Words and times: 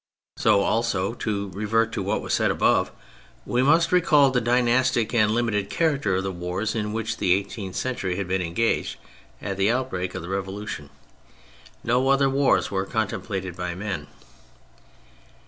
So 0.39 0.61
also, 0.61 1.13
to 1.13 1.51
revert 1.51 1.91
to 1.91 2.01
what 2.01 2.23
was 2.23 2.33
said 2.33 2.49
above, 2.49 2.89
we 3.45 3.61
must 3.61 3.91
recall 3.91 4.31
the 4.31 4.41
dynastic 4.41 5.13
and 5.13 5.29
limited 5.29 5.69
character 5.69 6.15
of 6.15 6.23
the 6.23 6.31
wars 6.31 6.73
in 6.73 6.91
which 6.91 7.17
the 7.17 7.35
eighteenth 7.35 7.75
century 7.75 8.15
had 8.15 8.27
been 8.27 8.41
engaged; 8.41 8.95
at 9.43 9.57
the 9.57 9.69
outbreak 9.69 10.15
of 10.15 10.23
the 10.23 10.27
Revolution 10.29 10.89
no 11.83 12.07
other 12.09 12.31
wars 12.31 12.71
were 12.71 12.87
con 12.87 13.09
templated 13.09 13.55
by 13.55 13.75
men. 13.75 14.07